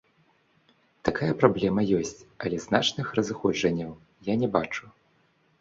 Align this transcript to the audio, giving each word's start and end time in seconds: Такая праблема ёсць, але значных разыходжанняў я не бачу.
Такая 1.09 1.29
праблема 1.41 1.83
ёсць, 1.99 2.15
але 2.45 2.57
значных 2.65 3.13
разыходжанняў 3.21 3.93
я 4.33 4.39
не 4.47 4.53
бачу. 4.57 4.83